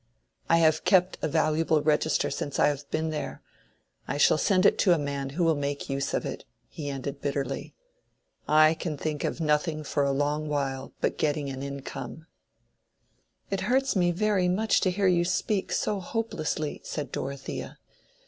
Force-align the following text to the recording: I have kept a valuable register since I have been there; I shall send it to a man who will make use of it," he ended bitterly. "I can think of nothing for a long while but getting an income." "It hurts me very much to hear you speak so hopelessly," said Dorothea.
I 0.49 0.57
have 0.57 0.83
kept 0.83 1.19
a 1.21 1.27
valuable 1.27 1.79
register 1.83 2.31
since 2.31 2.57
I 2.57 2.69
have 2.69 2.89
been 2.89 3.11
there; 3.11 3.43
I 4.07 4.17
shall 4.17 4.39
send 4.39 4.65
it 4.65 4.79
to 4.79 4.93
a 4.95 4.97
man 4.97 5.29
who 5.37 5.43
will 5.43 5.53
make 5.55 5.91
use 5.91 6.15
of 6.15 6.25
it," 6.25 6.43
he 6.67 6.89
ended 6.89 7.21
bitterly. 7.21 7.75
"I 8.47 8.73
can 8.73 8.97
think 8.97 9.23
of 9.23 9.39
nothing 9.39 9.83
for 9.83 10.03
a 10.03 10.09
long 10.11 10.49
while 10.49 10.91
but 11.01 11.19
getting 11.19 11.51
an 11.51 11.61
income." 11.61 12.25
"It 13.51 13.61
hurts 13.69 13.95
me 13.95 14.09
very 14.09 14.47
much 14.47 14.81
to 14.81 14.89
hear 14.89 15.05
you 15.05 15.23
speak 15.23 15.71
so 15.71 15.99
hopelessly," 15.99 16.81
said 16.83 17.11
Dorothea. 17.11 17.77